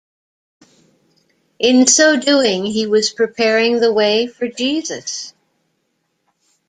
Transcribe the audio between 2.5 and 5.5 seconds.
he was preparing the way for Jesus.